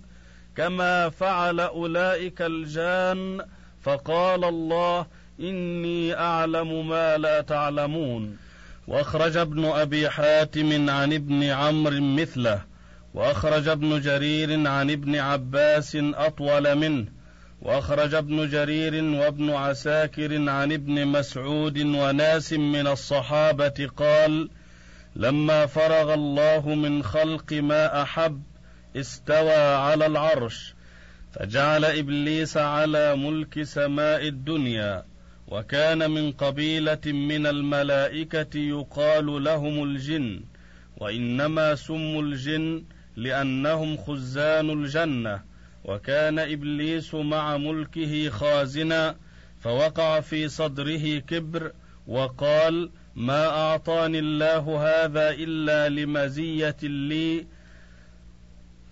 كما 0.55 1.09
فعل 1.09 1.59
أولئك 1.59 2.41
الجان؟ 2.41 3.45
فقال 3.81 4.43
الله 4.43 5.05
إني 5.39 6.15
أعلم 6.15 6.89
ما 6.89 7.17
لا 7.17 7.41
تعلمون. 7.41 8.37
وأخرج 8.87 9.37
ابن 9.37 9.65
أبي 9.65 10.09
حاتم 10.09 10.89
عن 10.89 11.13
ابن 11.13 11.43
عمرو 11.43 12.01
مثله 12.01 12.61
وأخرج 13.13 13.67
ابن 13.67 14.01
جرير 14.01 14.67
عن 14.67 14.91
ابن 14.91 15.15
عباس 15.15 15.95
أطول 15.95 16.75
منه 16.75 17.16
وأخرج 17.67 18.13
ابن 18.13 18.49
جرير 18.49 19.03
وابن 19.03 19.49
عساكر 19.49 20.49
عن 20.49 20.71
ابن 20.71 21.07
مسعود 21.07 21.77
وناس 21.77 22.53
من 22.53 22.87
الصحابة 22.87 23.89
قال 23.97 24.49
لما 25.15 25.65
فرغ 25.65 26.13
الله 26.13 26.75
من 26.75 27.03
خلق 27.03 27.53
ما 27.53 28.01
أحب 28.01 28.41
استوى 28.95 29.55
على 29.55 30.05
العرش 30.05 30.73
فجعل 31.33 31.85
إبليس 31.85 32.57
على 32.57 33.15
ملك 33.15 33.63
سماء 33.63 34.27
الدنيا 34.27 35.03
وكان 35.47 36.11
من 36.11 36.31
قبيلة 36.31 37.05
من 37.05 37.47
الملائكة 37.47 38.57
يقال 38.59 39.43
لهم 39.43 39.83
الجن 39.83 40.41
وإنما 40.97 41.75
سموا 41.75 42.21
الجن 42.21 42.83
لأنهم 43.15 43.97
خزان 43.97 44.69
الجنة 44.69 45.56
وكان 45.87 46.39
إبليس 46.39 47.13
مع 47.15 47.57
ملكه 47.57 48.29
خازنا 48.29 49.15
فوقع 49.59 50.19
في 50.19 50.47
صدره 50.47 51.19
كبر 51.19 51.71
وقال 52.07 52.89
ما 53.15 53.47
أعطاني 53.47 54.19
الله 54.19 54.77
هذا 54.83 55.29
إلا 55.29 55.89
لمزية 55.89 56.75
لي. 56.83 57.45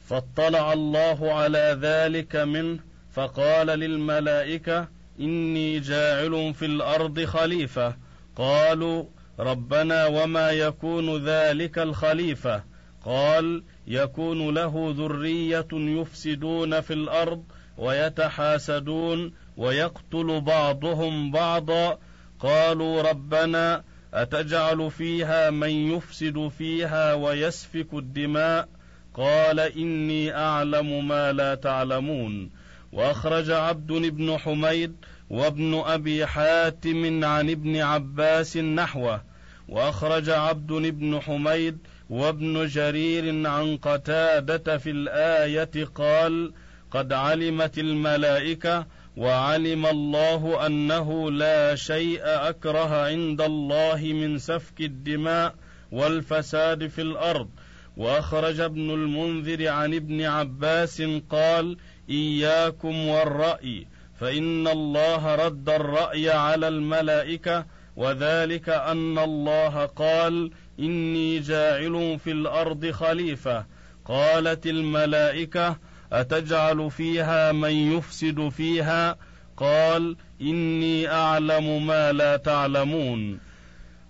فاطلع 0.10 0.74
الله 0.74 1.34
على 1.34 1.78
ذلك 1.82 2.36
منه 2.36 2.80
فقال 3.14 3.68
للملائكة 3.68 4.88
إني 5.20 5.80
جاعل 5.80 6.54
في 6.54 6.66
الأرض 6.66 7.24
خليفة. 7.24 7.96
قالوا 8.36 9.06
ربنا 9.40 10.06
وما 10.06 10.52
يكون 10.52 11.26
ذلك 11.26 11.80
الخليفة. 11.80 12.64
قال 13.06 13.64
يكون 13.88 14.54
له 14.54 14.94
ذرية 14.98 15.68
يفسدون 15.74 16.82
في 16.82 16.94
الأرض 16.94 17.44
ويتحاسدون 17.78 19.34
ويقتل 19.58 20.42
بعضهم 20.42 21.32
بعضا. 21.32 21.98
قالوا 22.40 23.02
ربنا 23.02 23.84
أتجعل 24.14 24.92
فيها 24.92 25.50
من 25.50 25.70
يفسد 25.70 26.52
فيها 26.58 27.14
ويسفك 27.14 27.94
الدماء؟ 27.94 28.68
قال 29.14 29.60
إني 29.60 30.36
أعلم 30.36 31.08
ما 31.08 31.32
لا 31.32 31.56
تعلمون. 31.56 32.52
وأخرج 32.92 33.52
عبد 33.52 33.92
بن 33.92 34.38
حميد 34.38 34.96
وابن 35.30 35.84
أبي 35.86 36.26
حاتم 36.26 37.26
عن 37.26 37.50
ابن 37.50 37.78
عباس 37.78 38.58
نحوه. 38.58 39.22
وأخرج 39.70 40.30
عبد 40.30 40.72
بن 40.72 41.20
حميد 41.20 41.78
وابن 42.10 42.68
جرير 42.68 43.48
عن 43.48 43.78
قتادة 43.78 44.78
في 44.78 44.90
الآية 44.90 45.86
قال 45.96 46.54
قد 46.92 47.14
علمت 47.14 47.78
الملائكة 47.78 48.88
وعلم 49.18 49.86
الله 49.86 50.66
أنه 50.66 51.32
لا 51.32 51.76
شيء 51.76 52.20
أكره 52.24 53.06
عند 53.06 53.42
الله 53.42 54.00
من 54.04 54.38
سفك 54.38 54.82
الدماء 54.82 55.56
والفساد 55.92 56.88
في 56.88 57.02
الأرض 57.02 57.50
وأخرج 57.98 58.60
ابن 58.60 58.92
المنذر 58.92 59.68
عن 59.68 59.94
ابن 59.94 60.22
عباس 60.22 61.02
قال 61.30 61.78
إياكم 62.10 63.08
والرأي 63.08 63.88
فإن 64.20 64.68
الله 64.68 65.36
رد 65.36 65.70
الرأي 65.70 66.30
على 66.30 66.68
الملائكة 66.68 67.66
وذلك 67.96 68.70
أن 68.70 69.20
الله 69.20 69.86
قال 69.86 70.52
إني 70.80 71.40
جاعل 71.40 72.20
في 72.24 72.32
الأرض 72.32 72.92
خليفة. 72.92 73.66
قالت 74.06 74.68
الملائكة 74.68 75.78
أتجعل 76.12 76.92
فيها 76.92 77.52
من 77.52 77.98
يفسد 77.98 78.50
فيها؟ 78.50 79.18
قال 79.58 80.16
إني 80.42 81.10
أعلم 81.12 81.88
ما 81.88 82.12
لا 82.12 82.38
تعلمون. 82.38 83.40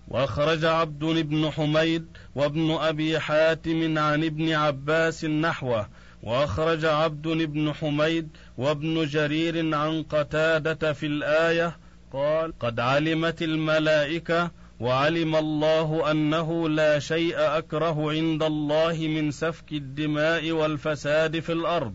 وأخرج 0.08 0.64
عبد 0.64 1.04
بن 1.04 1.50
حميد 1.50 2.06
وابن 2.34 2.70
أبي 2.70 3.20
حاتم 3.20 3.98
عن 3.98 4.24
ابن 4.24 4.52
عباس 4.52 5.24
نحوه. 5.24 5.88
وأخرج 6.22 6.84
عبد 6.84 7.28
بن 7.28 7.72
حميد 7.72 8.28
وابن 8.58 9.04
جرير 9.04 9.74
عن 9.74 10.02
قتادة 10.02 10.92
في 10.92 11.06
الآية 11.06 11.76
قال 12.12 12.58
قد 12.58 12.80
علمت 12.80 13.42
الملائكة 13.42 14.50
وعلم 14.80 15.36
الله 15.36 16.10
أنه 16.10 16.68
لا 16.68 16.98
شيء 16.98 17.34
أكره 17.38 18.10
عند 18.12 18.42
الله 18.42 18.96
من 18.98 19.30
سفك 19.30 19.72
الدماء 19.72 20.50
والفساد 20.50 21.40
في 21.40 21.52
الأرض. 21.52 21.94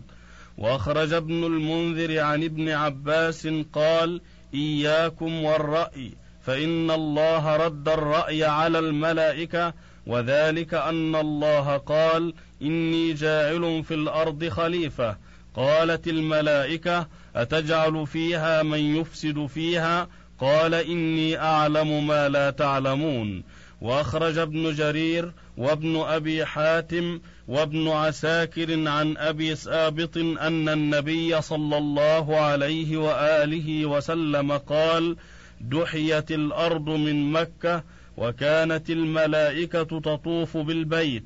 وأخرج 0.58 1.12
ابن 1.12 1.44
المنذر 1.44 2.20
عن 2.20 2.44
ابن 2.44 2.68
عباس 2.68 3.48
قال 3.72 4.20
إياكم 4.54 5.44
والرأي 5.44 6.10
فإن 6.42 6.90
الله 6.90 7.56
رد 7.56 7.88
الرأي 7.88 8.44
على 8.44 8.78
الملائكة 8.78 9.74
وذلك 10.06 10.74
أن 10.74 11.16
الله 11.16 11.76
قال 11.76 12.34
إني 12.62 13.12
جاعل 13.12 13.84
في 13.84 13.94
الأرض 13.94 14.48
خليفة. 14.48 15.16
قالت 15.54 16.08
الملائكة 16.08 17.06
أتجعل 17.36 18.06
فيها 18.06 18.62
من 18.62 18.96
يفسد 18.96 19.46
فيها؟ 19.46 20.08
قال 20.42 20.74
إني 20.74 21.38
أعلم 21.38 22.06
ما 22.06 22.28
لا 22.28 22.50
تعلمون. 22.50 23.42
وأخرج 23.82 24.38
ابن 24.38 24.74
جرير 24.74 25.32
وابن 25.56 25.96
أبي 25.96 26.44
حاتم 26.44 27.20
وابن 27.48 27.88
عساكر 27.88 28.88
عن 28.88 29.16
أبي 29.16 29.54
سابط 29.54 30.16
أن 30.16 30.68
النبي 30.68 31.40
صلى 31.40 31.78
الله 31.78 32.36
عليه 32.36 32.96
وآله 32.96 33.86
وسلم 33.86 34.52
قال 34.52 35.16
دحيت 35.60 36.30
الأرض 36.30 36.88
من 36.88 37.32
مكة 37.32 37.84
وكانت 38.16 38.90
الملائكة 38.90 39.82
تطوف 39.82 40.56
بالبيت 40.56 41.24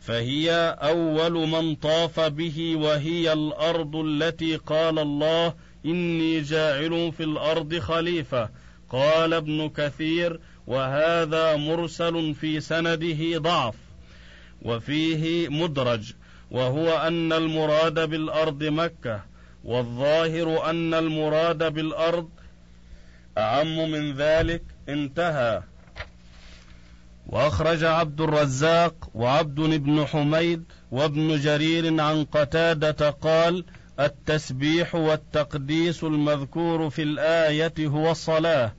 فهي 0.00 0.76
أول 0.82 1.32
من 1.32 1.74
طاف 1.74 2.20
به 2.20 2.76
وهي 2.76 3.32
الأرض 3.32 3.96
التي 3.96 4.56
قال 4.56 4.98
الله 4.98 5.54
إني 5.84 6.40
جاعل 6.40 7.12
في 7.16 7.22
الأرض 7.22 7.78
خليفة 7.78 8.50
قال 8.90 9.34
ابن 9.34 9.68
كثير 9.68 10.40
وهذا 10.66 11.56
مرسل 11.56 12.34
في 12.34 12.60
سنده 12.60 13.38
ضعف 13.38 13.74
وفيه 14.62 15.48
مدرج 15.48 16.12
وهو 16.50 16.98
أن 16.98 17.32
المراد 17.32 18.10
بالأرض 18.10 18.64
مكة 18.64 19.20
والظاهر 19.64 20.70
أن 20.70 20.94
المراد 20.94 21.72
بالأرض 21.72 22.28
أعم 23.38 23.90
من 23.90 24.12
ذلك 24.12 24.62
انتهى. 24.88 25.62
وأخرج 27.26 27.84
عبد 27.84 28.20
الرزاق 28.20 29.10
وعبد 29.14 29.60
بن 29.60 30.06
حميد 30.06 30.64
وابن 30.90 31.36
جرير 31.40 32.00
عن 32.00 32.24
قتادة 32.24 33.10
قال 33.10 33.64
التسبيح 34.00 34.94
والتقديس 34.94 36.04
المذكور 36.04 36.90
في 36.90 37.02
الآية 37.02 37.74
هو 37.80 38.10
الصلاة. 38.10 38.72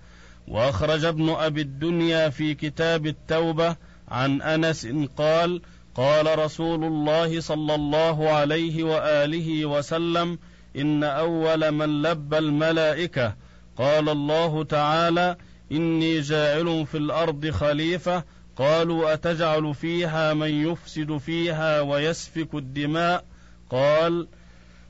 وأخرج 0.48 1.06
ابن 1.06 1.30
أبي 1.30 1.62
الدنيا 1.62 2.30
في 2.30 2.54
كتاب 2.54 3.08
التوبة 3.08 3.76
عن 4.08 4.42
أنس 4.42 4.88
قال 5.18 5.62
قال 5.96 6.40
رسول 6.40 6.84
الله 6.84 7.40
صلى 7.40 7.76
الله 7.76 8.30
عليه 8.30 8.84
وآله 8.84 9.66
وسلم 9.66 10.40
إن 10.76 11.04
أول 11.04 11.72
من 11.72 12.02
لبى 12.02 12.38
الملائكة. 12.38 13.36
قال 13.78 14.10
الله 14.10 14.64
تعالى 14.64 15.38
إني 15.72 16.20
جاعل 16.20 16.86
في 16.86 16.98
الأرض 16.98 17.50
خليفة. 17.50 18.24
قالوا 18.56 19.14
أتجعل 19.14 19.74
فيها 19.74 20.34
من 20.34 20.68
يفسد 20.68 21.18
فيها 21.18 21.82
ويسفك 21.82 22.56
الدماء؟ 22.56 23.26
قال 23.70 24.28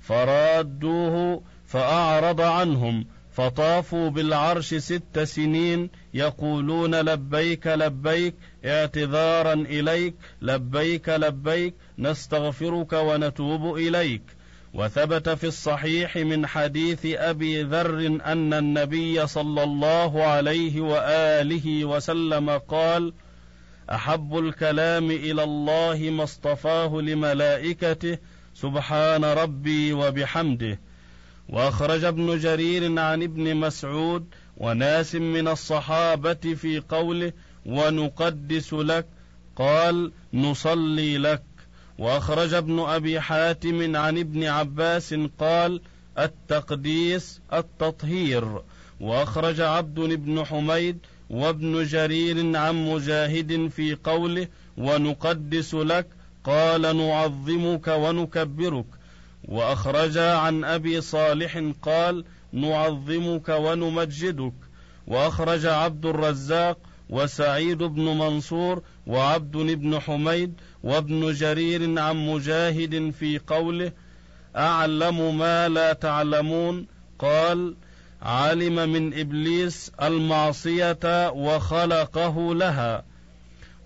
فرادوه 0.02 1.44
فاعرض 1.66 2.42
عنهم 2.42 3.06
فطافوا 3.32 4.10
بالعرش 4.10 4.74
ست 4.74 5.20
سنين 5.20 5.90
يقولون 6.14 6.96
لبيك 6.96 7.68
لبيك 7.68 8.36
اعتذارا 8.66 9.54
اليك 9.54 10.16
لبيك 10.42 11.10
لبيك 11.10 11.74
نستغفرك 11.98 12.94
ونتوب 12.94 13.78
اليك. 13.78 14.22
وثبت 14.74 15.30
في 15.30 15.48
الصحيح 15.48 16.18
من 16.18 16.48
حديث 16.48 17.06
ابي 17.06 17.64
ذر 17.64 18.20
ان 18.26 18.54
النبي 18.54 19.28
صلى 19.28 19.64
الله 19.64 20.24
عليه 20.24 20.82
واله 20.82 21.86
وسلم 21.86 22.50
قال 22.50 23.14
احب 23.92 24.38
الكلام 24.38 25.12
إلى 25.12 25.44
الله 25.44 26.10
ما 26.10 26.24
اصطفاه 26.24 27.02
لملائكته 27.02 28.18
سبحان 28.62 29.26
ربي 29.26 29.94
وبحمده. 29.94 30.80
وأخرج 31.50 32.04
ابن 32.04 32.40
جرير 32.40 33.00
عن 33.00 33.24
ابن 33.24 33.56
مسعود 33.56 34.26
وناس 34.58 35.16
من 35.16 35.48
الصحابة 35.48 36.34
في 36.34 36.80
قوله 36.80 37.32
ونقدس 37.66 38.74
لك 38.74 39.06
قال 39.56 40.12
نصلي 40.34 41.18
لك 41.18 41.44
وأخرج 41.98 42.54
ابن 42.54 42.80
أبي 42.80 43.20
حاتم 43.20 43.96
عن 43.96 44.18
ابن 44.18 44.44
عباس 44.44 45.16
قال 45.40 45.82
التقديس 46.20 47.42
التطهير 47.54 48.62
وأخرج 49.00 49.62
عبد 49.62 50.00
بن 50.00 50.46
حميد 50.46 50.98
وابن 51.30 51.84
جرير 51.84 52.58
عن 52.58 52.76
مجاهد 52.90 53.68
في 53.68 53.96
قوله 54.04 54.48
ونقدس 54.78 55.74
لك 55.74 56.08
قال 56.44 56.82
نعظمك 56.98 57.88
ونكبرك. 57.88 58.86
واخرج 59.48 60.18
عن 60.18 60.64
أبي 60.64 61.02
صالح 61.02 61.64
قال 61.82 62.26
نعظمك 62.54 63.50
ونمجدك. 63.50 64.54
وأخرج 65.08 65.66
عبد 65.66 66.06
الرزاق 66.06 66.78
وسعيد 67.10 67.78
بن 67.78 68.06
منصور 68.18 68.82
وعبد 69.08 69.58
بن 69.58 70.00
حميد 70.00 70.54
وابن 70.84 71.34
جرير 71.34 72.00
عن 72.00 72.28
مجاهد 72.28 73.14
في 73.20 73.40
قوله 73.48 73.92
أعلم 74.56 75.38
ما 75.38 75.70
لا 75.70 75.94
تعلمون. 75.94 76.88
قال 77.20 77.76
علم 78.22 78.90
من 78.90 79.20
إبليس 79.20 79.92
المعصية 80.02 81.30
وخلقه 81.30 82.56
لها. 82.56 83.09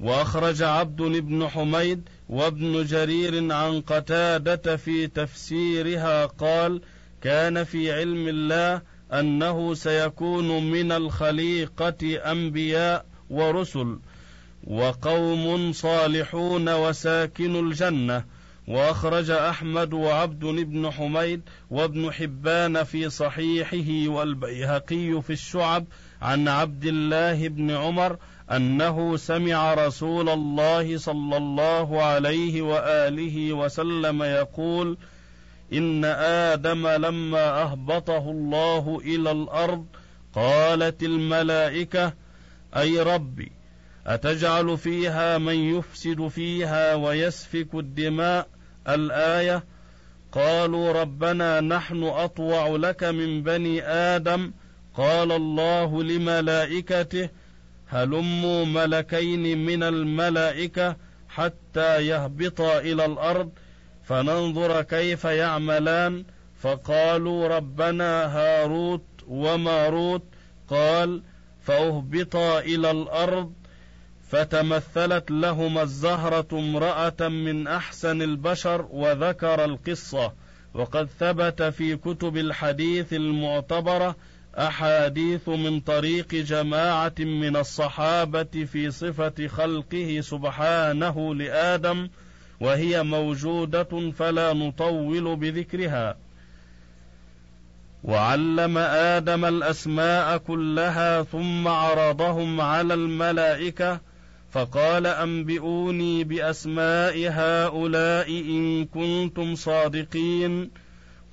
وأخرج 0.03 0.63
عبد 0.63 1.01
بن 1.01 1.47
حميد 1.47 2.09
وابن 2.29 2.85
جرير 2.85 3.53
عن 3.53 3.81
قتادة 3.81 4.75
في 4.77 5.07
تفسيرها 5.07 6.25
قال 6.25 6.81
كان 7.21 7.63
في 7.63 7.91
علم 7.91 8.27
الله 8.27 8.81
أنه 9.13 9.73
سيكون 9.73 10.71
من 10.71 10.91
الخليقة 10.91 12.31
أنبياء 12.31 13.05
ورسل 13.29 13.99
وقوم 14.63 15.71
صالحون 15.73 16.69
وساكن 16.69 17.67
الجنة. 17.67 18.25
وأخرج 18.67 19.31
أحمد 19.31 19.93
وعبد 19.93 20.45
بن 20.45 20.91
حميد 20.91 21.41
وابن 21.69 22.11
حبان 22.11 22.83
في 22.83 23.09
صحيحه 23.09 24.11
والبيهقي 24.13 25.21
في 25.21 25.33
الشعب 25.33 25.85
عن 26.21 26.47
عبد 26.47 26.85
الله 26.85 27.47
بن 27.47 27.71
عمر 27.71 28.17
أنه 28.51 29.17
سمع 29.17 29.73
رسول 29.73 30.29
الله 30.29 30.97
صلى 30.97 31.38
الله 31.38 32.03
عليه 32.03 32.62
وآله 32.62 33.53
وسلم 33.53 34.23
يقول 34.23 34.97
إن 35.73 36.06
آدم 36.06 36.88
لما 36.88 37.62
أهبطه 37.62 38.32
الله 38.32 39.01
إلى 39.06 39.32
الأرض 39.32 39.86
قالت 40.36 41.03
الملائكة 41.03 42.13
أي 42.77 42.99
ربي 42.99 43.51
أتجعل 44.08 44.77
فيها 44.77 45.38
من 45.38 45.56
يفسد 45.56 46.27
فيها 46.27 46.95
ويسفك 46.95 47.75
الدماء؟ 47.75 48.47
الآية 48.89 49.63
قالوا 50.32 50.91
ربنا 50.91 51.62
نحن 51.62 52.03
أطوع 52.03 52.67
لك 52.67 53.03
من 53.03 53.43
بني 53.43 53.84
آدم 53.88 54.51
قال 54.95 55.32
الله 55.32 56.03
لملائكته 56.03 57.29
هلموا 57.88 58.65
ملكين 58.65 59.65
من 59.65 59.84
الملائكة 59.84 60.96
حتى 61.30 62.08
يهبطا 62.08 62.80
إلى 62.80 63.06
الأرض 63.06 63.50
فننظر 64.04 64.82
كيف 64.82 65.26
يعملان. 65.26 66.26
فقالوا 66.60 67.48
ربنا 67.48 68.26
هاروت 68.38 69.06
وماروت. 69.28 70.24
قال 70.67 71.22
فأهبطا 71.62 72.60
إلى 72.60 72.91
الأرض 72.91 73.54
فتمثلت 74.30 75.32
لهما 75.32 75.82
الزهرة 75.82 76.48
امرأة 76.54 77.28
من 77.28 77.67
أحسن 77.67 78.22
البشر 78.22 78.88
وذكر 78.91 79.65
القصة. 79.65 80.34
وقد 80.74 81.10
ثبت 81.19 81.63
في 81.63 81.96
كتب 81.96 82.38
الحديث 82.38 83.13
المعتبرة 83.13 84.15
أحاديث 84.57 85.49
من 85.49 85.79
طريق 85.79 86.27
جماعة 86.27 87.13
من 87.19 87.55
الصحابة 87.55 88.43
في 88.43 88.91
صفة 88.91 89.47
خلقه 89.47 90.19
سبحانه 90.21 91.35
لآدم 91.35 92.09
وهي 92.59 93.03
موجودة 93.03 94.11
فلا 94.17 94.53
نطول 94.53 95.35
بذكرها. 95.35 96.17
وعلم 98.03 98.77
آدم 98.77 99.45
الأسماء 99.45 100.37
كلها 100.37 101.23
ثم 101.23 101.67
عرضهم 101.67 102.61
على 102.61 102.93
الملائكة 102.93 103.99
فقال 104.51 105.07
أنبئوني 105.07 106.23
بأسماء 106.23 107.27
هؤلاء 107.29 108.29
إن 108.29 108.85
كنتم 108.85 109.55
صادقين. 109.55 110.83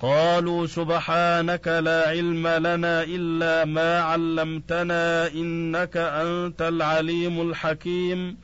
قالوا 0.01 0.67
سبحانك 0.67 1.67
لا 1.67 2.09
علم 2.09 2.47
لنا 2.47 3.03
إلا 3.03 3.65
ما 3.65 3.99
علمتنا 3.99 5.27
إنك 5.27 5.97
أنت 5.97 6.61
العليم 6.61 7.49
الحكيم. 7.49 8.37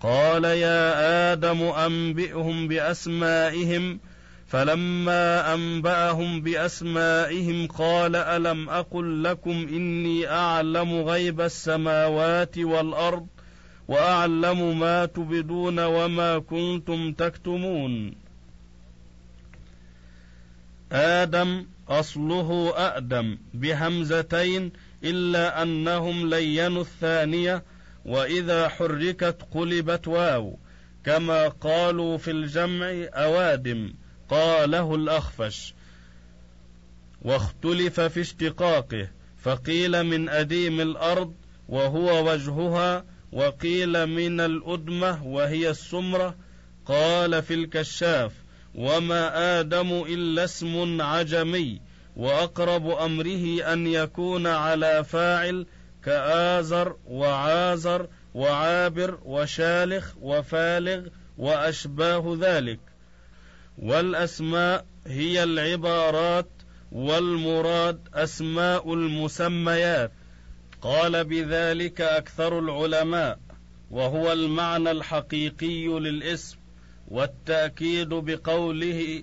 قال 0.00 0.44
يا 0.44 1.32
آدم 1.32 1.62
أنبئهم 1.62 2.68
بأسمائهم 2.68 4.00
فلما 4.48 5.54
أنبأهم 5.54 6.40
بأسمائهم 6.40 7.66
قال 7.66 8.16
ألم 8.16 8.68
أقل 8.68 9.24
لكم 9.24 9.50
إني 9.50 10.28
أعلم 10.28 11.02
غيب 11.02 11.40
السماوات 11.40 12.58
والأرض 12.58 13.26
وأعلم 13.88 14.78
ما 14.78 15.06
تبدون 15.06 15.78
وما 15.78 16.38
كنتم 16.38 17.12
تكتمون. 17.12 18.19
آدم 20.92 21.66
أصله 21.88 22.72
آدم 22.76 23.38
بهمزتين 23.54 24.72
إلا 25.04 25.62
أنهم 25.62 26.30
لينوا 26.30 26.82
الثانية 26.82 27.62
وإذا 28.04 28.68
حركت 28.68 29.36
قلبت 29.50 30.08
واو 30.08 30.58
كما 31.04 31.48
قالوا 31.48 32.18
في 32.18 32.30
الجمع 32.30 32.86
أوادم 33.12 33.94
قاله 34.28 34.94
الأخفش 34.94 35.74
واختلف 37.22 38.00
في 38.00 38.20
اشتقاقه 38.20 39.08
فقيل 39.38 40.04
من 40.04 40.28
أديم 40.28 40.80
الأرض 40.80 41.34
وهو 41.68 42.30
وجهها 42.30 43.04
وقيل 43.32 44.06
من 44.06 44.40
الأدمة 44.40 45.26
وهي 45.26 45.70
السمرة 45.70 46.36
قال 46.86 47.42
في 47.42 47.54
الكشاف 47.54 48.32
وما 48.74 49.60
آدم 49.60 50.04
إلا 50.08 50.44
اسم 50.44 51.02
عجمي 51.02 51.80
وأقرب 52.16 52.90
أمره 52.90 53.72
أن 53.72 53.86
يكون 53.86 54.46
على 54.46 55.04
فاعل 55.04 55.66
كآزر 56.04 56.96
وعازر 57.06 58.08
وعابر 58.34 59.18
وشالخ 59.24 60.14
وفالغ 60.20 61.06
وأشباه 61.38 62.36
ذلك 62.40 62.80
والأسماء 63.78 64.86
هي 65.06 65.42
العبارات 65.42 66.48
والمراد 66.92 68.08
أسماء 68.14 68.94
المسميات 68.94 70.12
قال 70.82 71.24
بذلك 71.24 72.00
أكثر 72.00 72.58
العلماء 72.58 73.38
وهو 73.90 74.32
المعنى 74.32 74.90
الحقيقي 74.90 75.86
للاسم 75.86 76.59
والتأكيد 77.10 78.08
بقوله 78.08 79.22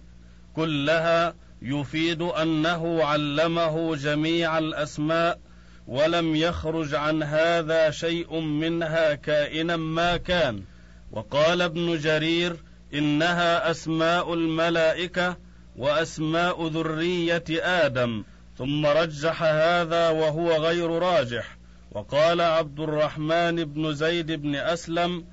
كلها 0.56 1.36
يفيد 1.62 2.21
أنه 2.21 3.04
علمه 3.04 3.95
جميع 3.95 4.58
الأسماء 4.58 5.39
ولم 5.88 6.36
يخرج 6.36 6.95
عن 6.95 7.23
هذا 7.23 7.91
شيء 7.91 8.39
منها 8.39 9.13
كائنا 9.13 9.76
ما 9.76 10.17
كان. 10.17 10.63
وقال 11.12 11.62
ابن 11.62 11.97
جرير 11.97 12.56
إنها 12.93 13.71
أسماء 13.71 14.34
الملائكة 14.34 15.38
وأسماء 15.78 16.67
ذرية 16.67 17.43
آدم 17.50 18.23
ثم 18.58 18.86
رجح 18.86 19.43
هذا 19.43 20.10
وهو 20.10 20.52
غير 20.52 20.89
راجح. 20.89 21.58
وقال 21.91 22.41
عبد 22.41 22.80
الرحمن 22.80 23.56
بن 23.56 23.93
زيد 23.93 24.32
بن 24.32 24.56
أسلم 24.56 25.26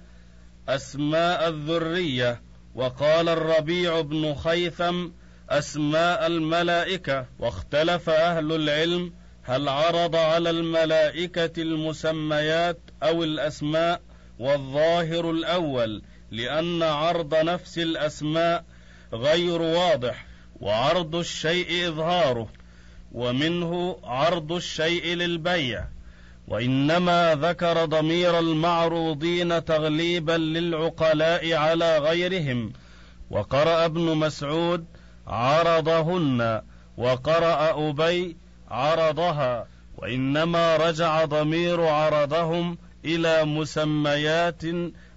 أسماء 0.69 1.49
الذرية 1.49 2.44
وقال 2.75 3.29
الربيع 3.29 4.01
بن 4.01 4.35
خيثم 4.35 5.09
أسماء 5.51 6.27
الملائكة 6.27 7.27
واختلف 7.39 8.11
أهل 8.11 8.53
العلم 8.53 9.13
هل 9.43 9.69
عرض 9.69 10.17
على 10.17 10.51
الملائكة 10.51 11.63
المسميات 11.63 12.79
أو 13.03 13.25
الأسماء؟ 13.25 14.01
والظاهر 14.39 15.31
الأول 15.31 16.03
لأن 16.31 16.83
عرض 16.83 17.35
نفس 17.35 17.79
الأسماء 17.79 18.65
غير 19.13 19.63
واضح 19.63 20.27
وعرض 20.61 21.15
الشيء 21.15 21.89
إظهاره 21.89 22.49
ومنه 23.13 23.99
عرض 24.05 24.53
الشيء 24.53 25.07
للبيع. 25.07 25.85
وإنما 26.49 27.35
ذكر 27.35 27.85
ضمير 27.85 28.39
المعروضين 28.39 29.65
تغليبا 29.65 30.33
للعقلاء 30.33 31.55
على 31.55 31.99
غيرهم. 31.99 32.73
وقرأ 33.31 33.85
ابن 33.85 34.17
مسعود 34.17 34.85
عرضهن 35.27 36.63
وقرأ 36.97 37.91
أبي 37.91 38.37
عرضها. 38.71 39.67
وإنما 39.97 40.77
رجع 40.77 41.25
ضمير 41.25 41.87
عرضهم 41.87 42.79
إلى 43.05 43.45
مسميات 43.45 44.63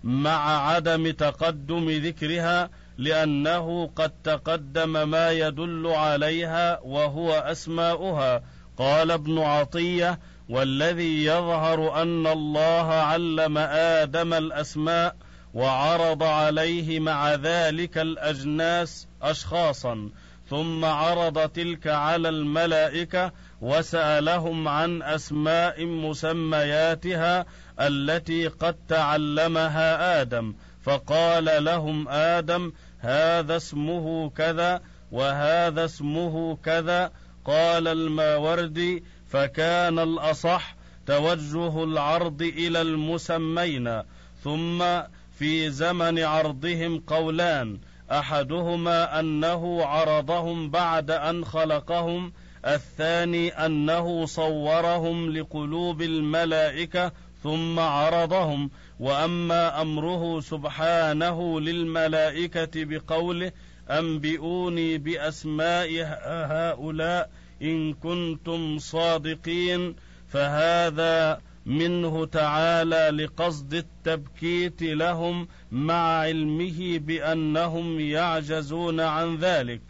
مع 0.04 0.70
عدم 0.70 1.12
تقدم 1.12 1.90
ذكرها 1.90 2.70
لأنه 2.98 3.90
قد 3.96 4.12
تقدم 4.24 5.10
ما 5.10 5.32
يدل 5.32 5.88
عليها 5.88 6.80
وهو 6.84 7.32
أسماؤها. 7.32 8.44
قال 8.78 9.12
ابن 9.12 9.40
عطية 9.40 10.20
والذي 10.50 11.26
يظهر 11.26 12.02
أن 12.02 12.28
الله 12.28 12.94
علم 12.94 13.58
آدم 13.58 14.34
الأسماء 14.34 15.16
وعرض 15.54 16.24
عليه 16.24 17.00
مع 17.00 17.34
ذلك 17.34 17.98
الأجناس 17.98 19.08
أشخاصا. 19.22 20.10
ثم 20.50 20.86
عرض 20.86 21.50
تلك 21.50 21.88
على 21.88 22.30
الملائكة 22.30 23.32
وسألهم 23.62 24.68
عن 24.68 25.02
أسماء 25.04 25.86
مسمياتها 25.86 27.46
التي 27.80 28.48
قد 28.48 28.76
تعلمها 28.88 30.22
آدم. 30.22 30.56
فقال 30.84 31.64
لهم 31.64 32.08
آدم 32.10 32.72
هذا 33.00 33.56
اسمه 33.56 34.30
كذا 34.30 34.82
وهذا 35.12 35.86
اسمه 35.86 36.58
كذا. 36.64 37.12
قال 37.46 37.88
الماوردي 37.88 39.04
فكان 39.30 40.00
الأصح 40.00 40.76
توجه 41.06 41.84
العرض 41.84 42.42
إلى 42.42 42.82
المسمين 42.82 44.02
ثم 44.44 44.84
في 45.40 45.70
زمن 45.70 46.20
عرضهم 46.20 47.00
قولان 47.00 47.80
أحدهما 48.12 49.20
أنه 49.20 49.86
عرضهم 49.86 50.70
بعد 50.70 51.12
أن 51.12 51.46
خلقهم 51.46 52.34
الثاني 52.66 53.50
أنه 53.50 54.26
صورهم 54.26 55.38
لقلوب 55.38 56.02
الملائكة 56.02 57.12
ثم 57.44 57.80
عرضهم 57.80 58.70
وأما 59.00 59.82
أمره 59.82 60.40
سبحانه 60.40 61.60
للملائكة 61.62 62.70
بقوله 62.76 63.52
أنبئوني 63.90 64.98
بأسماء 64.98 65.90
هؤلاء 66.26 67.30
إن 67.62 67.94
كنتم 67.94 68.78
صادقين 68.78 69.96
فهذا 70.28 71.42
منه 71.66 72.26
تعالى 72.26 73.24
لقصد 73.24 73.74
التبكيت 73.74 74.84
لهم 74.84 75.48
مع 75.72 76.20
علمه 76.20 76.98
بأنهم 76.98 78.00
يعجزون 78.00 79.00
عن 79.00 79.36
ذلك. 79.36 79.82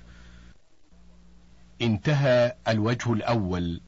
انتهى 1.82 2.56
الوجه 2.67 3.13
الأول. 3.13 3.82